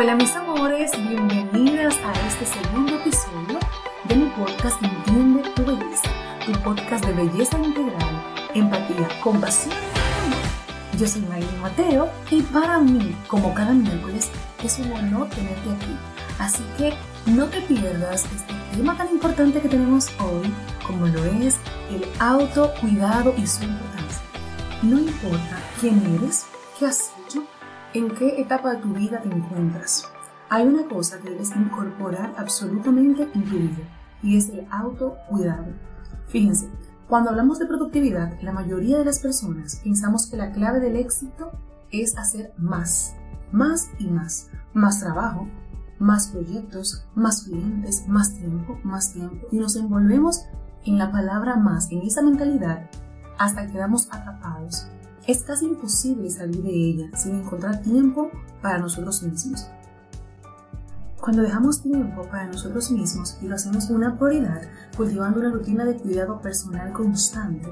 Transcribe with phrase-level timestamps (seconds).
[0.00, 3.58] Hola mis amores, bienvenidas a este segundo episodio
[4.04, 6.08] de mi podcast Entiende tu belleza,
[6.46, 8.24] tu podcast de belleza integral,
[8.54, 11.00] empatía, compasión y amor.
[11.00, 14.30] Yo soy Marilyn Mateo y para mí, como cada miércoles,
[14.62, 15.96] es un honor tenerte aquí.
[16.38, 16.94] Así que
[17.26, 20.54] no te pierdas este tema tan importante que tenemos hoy,
[20.86, 21.56] como lo es
[21.90, 24.22] el autocuidado y su importancia.
[24.80, 26.46] No importa quién eres,
[26.78, 27.17] qué hecho,
[27.94, 30.04] en qué etapa de tu vida te encuentras.
[30.50, 33.76] Hay una cosa que debes incorporar absolutamente en tu vida
[34.22, 35.66] y es el autocuidado.
[36.28, 36.68] Fíjense,
[37.06, 41.52] cuando hablamos de productividad, la mayoría de las personas pensamos que la clave del éxito
[41.90, 43.14] es hacer más,
[43.52, 45.48] más y más, más trabajo,
[45.98, 49.46] más proyectos, más clientes, más tiempo, más tiempo.
[49.50, 50.44] Y nos envolvemos
[50.84, 52.90] en la palabra más, en esa mentalidad,
[53.38, 54.88] hasta que quedamos atrapados
[55.28, 58.30] es casi imposible salir de ella sin encontrar tiempo
[58.62, 59.68] para nosotros mismos.
[61.20, 64.62] Cuando dejamos tiempo para nosotros mismos y lo hacemos una prioridad,
[64.96, 67.68] cultivando una rutina de cuidado personal constante,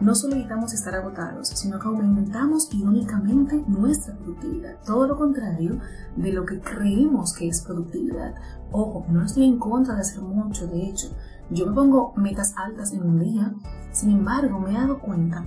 [0.00, 4.76] no solo evitamos estar agotados, sino que aumentamos irónicamente nuestra productividad.
[4.84, 5.78] Todo lo contrario
[6.16, 8.34] de lo que creemos que es productividad.
[8.72, 11.16] Ojo, no estoy en contra de hacer mucho, de hecho,
[11.50, 13.54] yo me pongo metas altas en un día,
[13.92, 15.46] sin embargo me he dado cuenta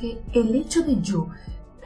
[0.00, 1.28] que el hecho de yo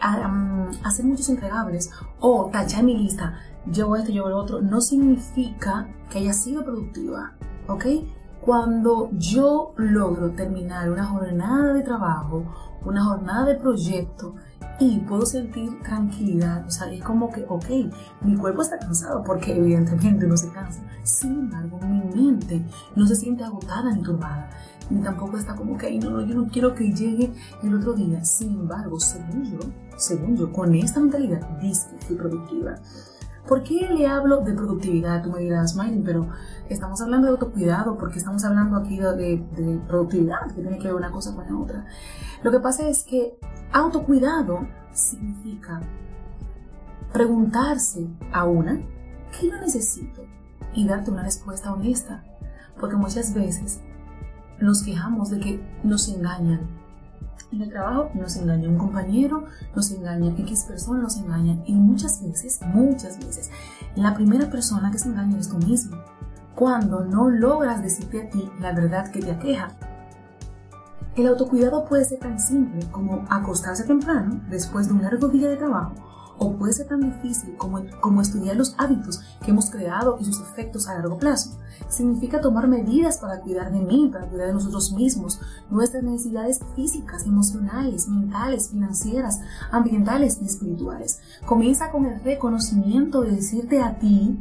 [0.01, 1.91] hacer muchos entregables
[2.21, 7.33] o tachar mi lista, yo esto, yo lo otro, no significa que haya sido productiva,
[7.69, 7.87] ¿ok?
[8.41, 12.45] Cuando yo logro terminar una jornada de trabajo,
[12.85, 14.35] una jornada de proyecto
[14.79, 17.67] y puedo sentir tranquilidad, o sea, es como que, ok,
[18.21, 22.63] mi cuerpo está cansado porque evidentemente no se cansa, sin embargo, mi mente
[22.95, 24.51] no se siente agotada ni turbada
[24.91, 27.33] ni tampoco está como que, no, no, yo no quiero que llegue
[27.63, 28.25] el otro día.
[28.25, 29.59] Sin embargo, según yo,
[29.97, 32.77] según yo, con esta mentalidad, dice que productiva.
[33.47, 35.23] ¿Por qué le hablo de productividad?
[35.23, 36.29] Tú me dirás, Miley, pero
[36.69, 40.95] estamos hablando de autocuidado, porque estamos hablando aquí de, de, productividad, que tiene que ver
[40.95, 41.87] una cosa con la otra.
[42.43, 43.39] Lo que pasa es que
[43.71, 45.83] autocuidado significa
[47.13, 48.81] preguntarse a una,
[49.39, 50.23] ¿qué yo necesito?
[50.73, 52.25] Y darte una respuesta honesta.
[52.81, 53.81] Porque muchas veces
[54.61, 56.61] nos quejamos de que nos engañan.
[57.53, 59.45] En el trabajo nos engaña un compañero,
[59.77, 61.63] nos engaña X persona, nos engaña.
[61.67, 63.51] Y muchas veces, muchas veces,
[63.95, 65.97] la primera persona que se engaña es tú mismo.
[66.55, 69.73] Cuando no logras decirte a ti la verdad que te aqueja.
[71.17, 75.57] El autocuidado puede ser tan simple como acostarse temprano después de un largo día de
[75.57, 75.95] trabajo
[76.39, 80.41] o puede ser tan difícil como, como estudiar los hábitos que hemos creado y sus
[80.41, 81.59] efectos a largo plazo.
[81.89, 85.41] Significa tomar medidas para cuidar de mí, para cuidar de nosotros mismos,
[85.71, 89.41] nuestras necesidades físicas, emocionales, mentales, financieras,
[89.71, 91.21] ambientales y espirituales.
[91.47, 94.39] Comienza con el reconocimiento de decirte a ti,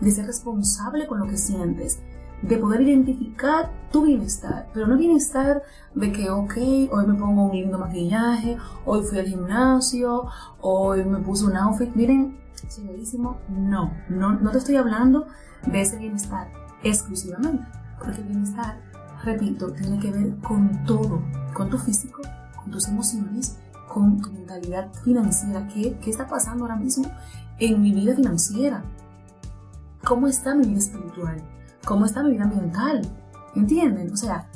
[0.00, 1.98] de ser responsable con lo que sientes,
[2.42, 5.62] de poder identificar tu bienestar, pero no bienestar
[5.94, 6.56] de que, ok,
[6.92, 10.26] hoy me pongo un lindo maquillaje, hoy fui al gimnasio,
[10.60, 11.94] hoy me puse un outfit.
[11.94, 12.38] Miren,
[12.68, 15.26] señorísimo, no, no, no te estoy hablando
[15.66, 16.48] de ese bienestar
[16.82, 17.64] exclusivamente,
[17.98, 18.80] porque el bienestar,
[19.24, 21.22] repito, tiene que ver con todo,
[21.54, 22.20] con tu físico,
[22.62, 23.56] con tus emociones,
[23.88, 25.66] con tu mentalidad financiera.
[25.68, 27.10] ¿Qué, qué está pasando ahora mismo
[27.58, 28.84] en mi vida financiera?
[30.04, 31.55] ¿Cómo está mi vida espiritual?
[31.86, 33.00] Cómo está mi vida ambiental.
[33.54, 34.12] ¿Entienden?
[34.12, 34.50] O sea,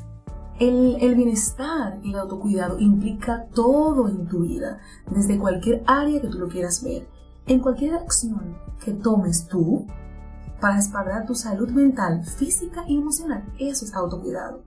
[0.59, 4.79] el, el, bienestar y el autocuidado implica todo en tu vida,
[5.11, 7.09] desde cualquier área que tú lo quieras ver.
[7.47, 9.87] En cualquier acción que tomes tú
[10.61, 14.63] para respaldar tu salud mental, física y emocional, eso es autocuidado.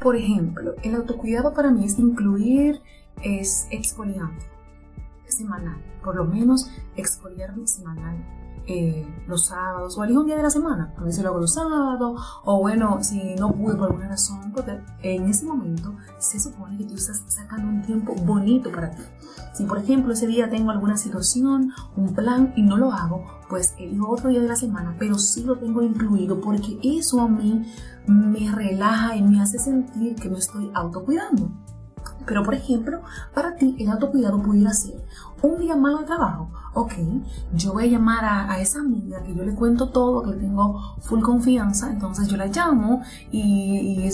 [0.00, 2.80] Por ejemplo, el autocuidado para mí es incluir,
[3.22, 4.46] es exfoliante
[5.26, 8.16] semanal, por lo menos exfoliarme semanal
[8.66, 10.94] eh, los sábados o algún día de la semana.
[10.96, 14.78] A veces lo hago los sábados o bueno, si no pude por alguna razón, porque
[15.02, 19.02] en ese momento se supone que tú estás sacando un tiempo bonito para ti.
[19.54, 23.74] Si por ejemplo ese día tengo alguna situación, un plan y no lo hago, pues
[23.78, 27.66] elijo otro día de la semana, pero sí lo tengo incluido porque eso a mí
[28.06, 31.50] me relaja y me hace sentir que me estoy autocuidando.
[32.30, 33.00] Pero, por ejemplo,
[33.34, 35.04] para ti el autocuidado pudiera ser
[35.42, 36.48] un día malo de trabajo.
[36.74, 36.92] Ok,
[37.54, 41.22] yo voy a llamar a, esa amiga que yo le cuento todo, que tengo full
[41.22, 44.08] confianza, entonces yo la llamo y,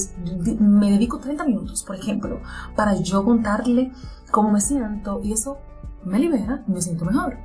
[0.61, 2.41] me dedico 30 minutos, por ejemplo,
[2.75, 3.93] para yo contarle
[4.31, 5.59] cómo me siento y eso
[6.03, 7.37] me libera y me siento mejor.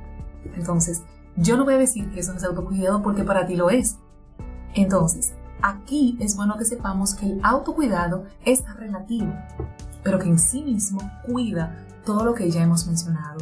[0.56, 1.02] Entonces,
[1.36, 3.98] yo no voy a decir que eso no es autocuidado porque para ti lo es.
[4.72, 9.34] Entonces, aquí es bueno que sepamos que el autocuidado es relativo
[10.02, 13.38] pero que en sí mismo cuida todo lo que ya hemos mencionado.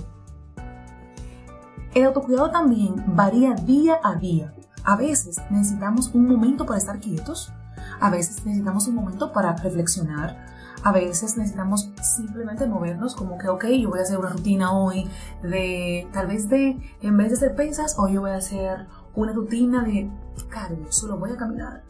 [1.94, 4.54] El autocuidado también varía día a día.
[4.84, 7.52] A veces necesitamos un momento para estar quietos,
[8.00, 10.36] a veces necesitamos un momento para reflexionar,
[10.82, 15.06] a veces necesitamos simplemente movernos como que, ok, yo voy a hacer una rutina hoy
[15.42, 19.32] de, tal vez de, en vez de hacer pesas, hoy yo voy a hacer una
[19.32, 20.10] rutina de
[20.48, 21.82] cardio, solo voy a caminar.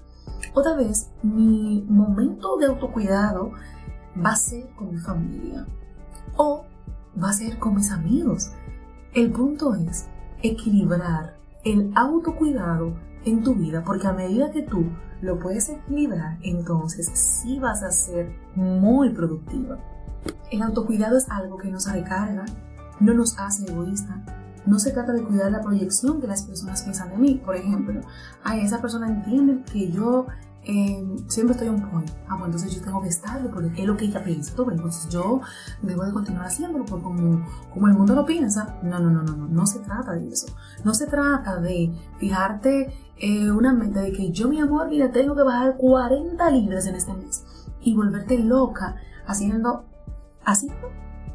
[0.55, 3.53] Otra vez, mi momento de autocuidado
[4.17, 5.67] va a ser con mi familia
[6.37, 6.65] o
[7.23, 8.53] va a ser con mis amigos.
[9.15, 10.07] El punto es
[10.43, 14.85] equilibrar el autocuidado en tu vida, porque a medida que tú
[15.21, 19.79] lo puedes equilibrar, entonces sí vas a ser muy productiva.
[20.51, 22.47] El autocuidado es algo que nos recarga,
[23.01, 24.25] no nos hace egoísta.
[24.67, 27.41] No se trata de cuidar la proyección que las personas piensan de mí.
[27.45, 28.01] Por ejemplo,
[28.45, 30.27] ay, esa persona entiende que yo
[30.63, 32.11] eh, siempre estoy un point.
[32.29, 34.55] Ah, bueno, entonces yo tengo que estar porque es lo que ella piensa.
[34.55, 35.41] Todo, entonces yo
[35.83, 38.79] debo de continuar haciéndolo porque como, como el mundo lo piensa.
[38.83, 40.49] No, no, no, no, no, no se trata de eso.
[40.85, 45.35] No se trata de fijarte eh, una meta de que yo, mi amor, mira, tengo
[45.35, 47.45] que bajar 40 libras en este mes
[47.81, 48.97] y volverte loca
[49.27, 49.85] haciendo,
[50.45, 50.89] haciendo,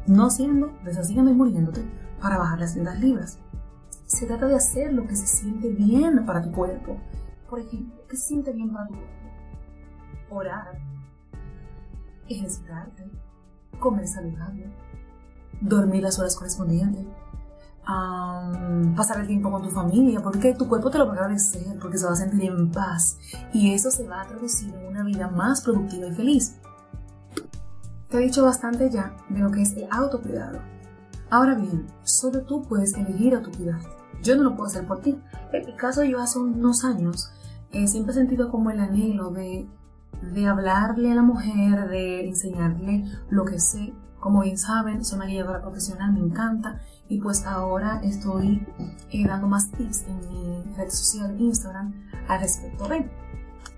[0.06, 1.84] no haciendo, deshaciendo y muriéndote
[2.20, 3.38] para bajar las 30 libras.
[4.06, 6.96] Se trata de hacer lo que se siente bien para tu cuerpo
[7.48, 8.94] por ejemplo, ¿qué siente bien para tu?
[10.30, 10.78] Orar,
[12.28, 13.08] ejercitarte,
[13.78, 14.70] comer saludable,
[15.60, 17.04] dormir las horas correspondientes,
[18.96, 21.98] pasar el tiempo con tu familia, porque tu cuerpo te lo va a agradecer, porque
[21.98, 23.18] se va a sentir en paz
[23.52, 26.56] y eso se va a traducir en una vida más productiva y feliz.
[28.08, 30.58] Te he dicho bastante ya de lo que es el autocuidado.
[31.30, 33.88] Ahora bien, solo tú puedes elegir autocuidarte.
[34.22, 35.18] Yo no lo puedo hacer por ti.
[35.52, 37.30] En mi caso, yo hace unos años
[37.72, 39.68] eh, siempre he sentido como el anhelo de,
[40.22, 43.92] de hablarle a la mujer, de enseñarle lo que sé.
[44.20, 46.80] Como bien saben, soy maquilladora profesional, me encanta.
[47.08, 48.66] Y pues ahora estoy
[49.10, 51.94] eh, dando más tips en mi red social Instagram
[52.28, 52.88] al respecto.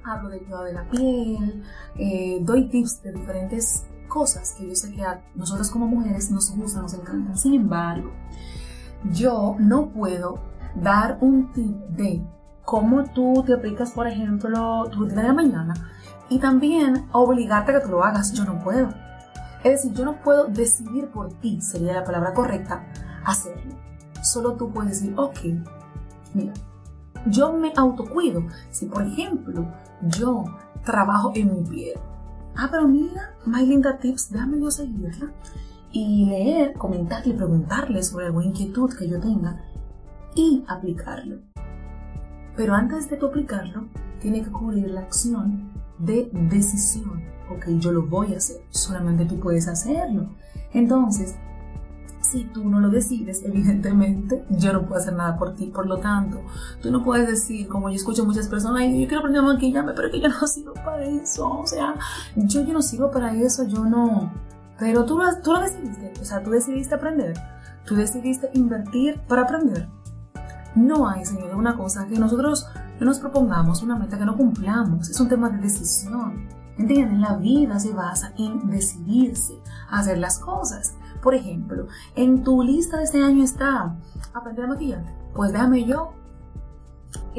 [0.05, 1.62] Hablo de cuidado de la piel,
[1.96, 6.50] eh, doy tips de diferentes cosas que yo sé que a nosotros como mujeres nos
[6.56, 7.37] gustan, nos encantan.
[7.37, 8.11] Sin embargo,
[9.04, 10.40] yo no puedo
[10.74, 12.24] dar un tip de
[12.64, 15.74] cómo tú te aplicas, por ejemplo, tu rutina de la mañana
[16.28, 18.32] y también obligarte a que tú lo hagas.
[18.32, 18.88] Yo no puedo.
[19.64, 22.86] Es decir, yo no puedo decidir por ti, sería la palabra correcta,
[23.24, 23.74] hacerlo.
[24.22, 25.38] Solo tú puedes decir, ok,
[26.34, 26.52] mira,
[27.26, 28.44] yo me autocuido.
[28.70, 29.66] Si, por ejemplo,
[30.02, 30.44] yo
[30.84, 31.98] trabajo en mi piel,
[32.56, 35.32] ah, pero mira, My Linda Tips, déjame yo seguirla
[35.93, 39.64] y leer, comentarle, preguntarle sobre alguna inquietud que yo tenga
[40.35, 41.38] y aplicarlo.
[42.56, 43.88] Pero antes de tú aplicarlo,
[44.20, 47.23] tiene que cubrir la acción de decisión.
[47.50, 50.31] Ok, yo lo voy a hacer, solamente tú puedes hacerlo.
[50.73, 51.37] Entonces,
[52.20, 55.67] si tú no lo decides, evidentemente yo no puedo hacer nada por ti.
[55.67, 56.41] Por lo tanto,
[56.82, 59.93] tú no puedes decir, como yo escucho a muchas personas, yo quiero aprender a maquillarme,
[59.94, 61.49] pero que yo no sirvo para eso.
[61.49, 61.94] O sea,
[62.37, 64.32] yo, yo no sirvo para eso, yo no.
[64.78, 67.34] Pero tú, tú lo decidiste, o sea, tú decidiste aprender,
[67.84, 69.88] tú decidiste invertir para aprender.
[70.75, 72.66] No hay, señor, una cosa que nosotros
[73.00, 75.08] no nos propongamos, una meta que no cumplamos.
[75.08, 76.46] Es un tema de decisión.
[76.76, 77.20] ¿Entienden?
[77.20, 79.54] La vida se basa en decidirse
[79.90, 80.94] a hacer las cosas.
[81.22, 83.96] Por ejemplo, en tu lista de este año está
[84.32, 85.05] aprender a maquillar.
[85.34, 86.12] Pues déjame yo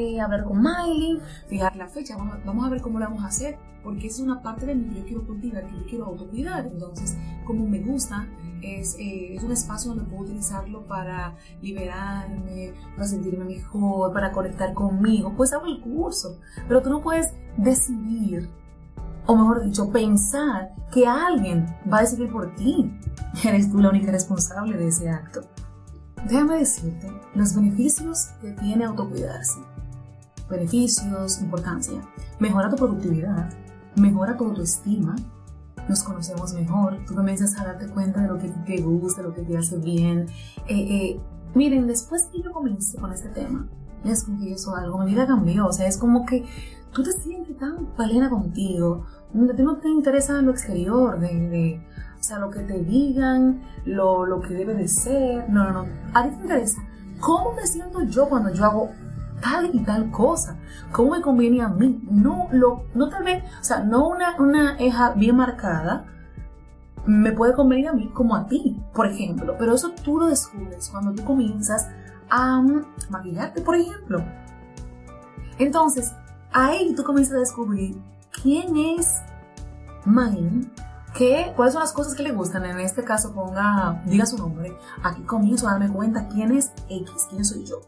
[0.00, 3.58] eh, hablar con Miley, fijar la fecha, vamos, a ver cómo lo vamos a hacer,
[3.82, 6.66] porque es una parte de mí que yo quiero cultivar, que yo quiero autocuidar.
[6.66, 7.16] Entonces,
[7.46, 8.26] como me gusta,
[8.62, 14.72] es, eh, es un espacio donde puedo utilizarlo para liberarme, para sentirme mejor, para conectar
[14.74, 16.38] conmigo, pues hago el curso.
[16.66, 18.48] Pero tú no puedes decidir,
[19.26, 22.90] o mejor dicho, pensar que alguien va a decidir por ti.
[23.44, 25.42] Eres tú la única responsable de ese acto.
[26.28, 29.58] Déjame decirte los beneficios que tiene autocuidarse.
[30.50, 32.00] Beneficios, importancia.
[32.38, 33.50] Mejora tu productividad,
[33.96, 35.14] mejora tu autoestima,
[35.88, 39.34] nos conocemos mejor, tú comienzas a darte cuenta de lo que te gusta, de lo
[39.34, 40.26] que te hace bien.
[40.66, 41.20] Eh, eh,
[41.54, 43.68] miren, después que yo comencé con este tema,
[44.04, 46.44] les confieso algo, mi vida cambió, o sea, es como que
[46.92, 51.80] tú te sientes tan plena contigo, donde no te interesa lo exterior, de,
[52.18, 55.92] o sea, lo que te digan, lo, lo que debe de ser, no, no, no,
[56.14, 56.82] a ti te interesa
[57.20, 58.90] cómo me siento yo cuando yo hago
[59.40, 60.58] tal y tal cosa,
[60.92, 64.76] cómo me conviene a mí, no, lo, no tal vez, o sea, no una, una
[64.78, 66.06] eja bien marcada,
[67.06, 70.88] me puede convenir a mí como a ti, por ejemplo, pero eso tú lo descubres
[70.88, 71.88] cuando tú comienzas
[72.28, 72.62] a
[73.08, 74.22] maquillarte, por ejemplo.
[75.58, 76.14] Entonces,
[76.52, 78.00] ahí tú comienzas a descubrir
[78.42, 79.22] quién es
[80.04, 80.70] Mayan,
[81.14, 82.64] ¿Qué, ¿Cuáles son las cosas que le gustan?
[82.64, 84.76] En este caso, ponga, diga su nombre.
[85.02, 87.80] Aquí comienzo a darme cuenta quién es X, quién soy yo.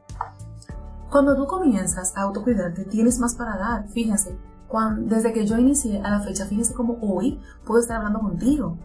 [1.12, 3.86] Cuando tú comienzas a autocuidarte, tienes más para dar.
[3.90, 4.34] Fíjense,
[4.66, 8.78] cuando, desde que yo inicié a la fecha, fíjense cómo hoy puedo estar hablando contigo.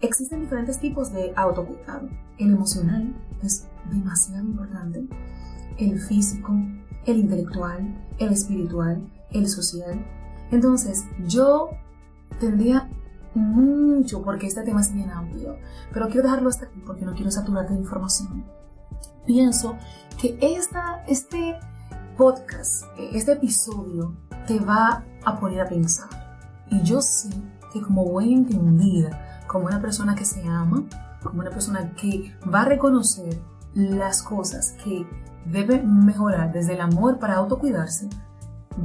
[0.00, 2.08] Existen diferentes tipos de autocuidado.
[2.36, 5.06] El emocional es demasiado importante.
[5.78, 6.52] El físico,
[7.06, 10.04] el intelectual, el espiritual, el social.
[10.50, 11.70] Entonces, yo
[12.40, 12.90] tendría
[13.34, 15.58] mucho porque este tema es bien amplio,
[15.92, 18.44] pero quiero dejarlo hasta aquí porque no quiero saturarte de información.
[19.26, 19.76] Pienso
[20.20, 21.58] que esta, este
[22.16, 24.14] podcast, este episodio,
[24.46, 26.08] te va a poner a pensar.
[26.70, 27.30] Y yo sé
[27.72, 30.84] que como buena entendida, como una persona que se ama,
[31.22, 33.40] como una persona que va a reconocer
[33.74, 35.06] las cosas que
[35.46, 38.08] debe mejorar desde el amor para autocuidarse,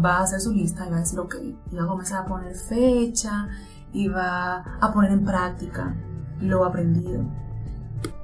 [0.04, 1.36] va a hacer su lista y va a decir, ok,
[1.72, 3.48] y va a comenzar a poner fecha
[3.92, 5.96] y va a poner en práctica
[6.39, 7.24] lo aprendido.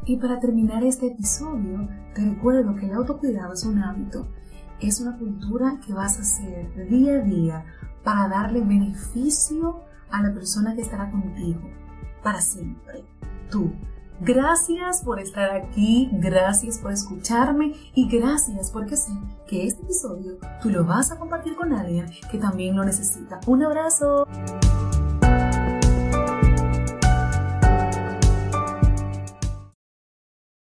[0.05, 4.27] Y para terminar este episodio, te recuerdo que el autocuidado es un hábito,
[4.79, 7.65] es una cultura que vas a hacer día a día
[8.03, 9.81] para darle beneficio
[10.11, 11.61] a la persona que estará contigo
[12.21, 13.03] para siempre.
[13.49, 13.73] Tú.
[14.21, 19.11] Gracias por estar aquí, gracias por escucharme y gracias porque sé
[19.45, 23.41] que este episodio tú lo vas a compartir con alguien que también lo necesita.
[23.45, 24.25] Un abrazo.